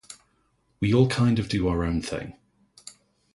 We 0.79 0.95
all 0.95 1.07
kind 1.07 1.37
of 1.37 1.47
do 1.47 1.67
our 1.67 1.83
own 1.83 2.01
thing. 2.01 2.35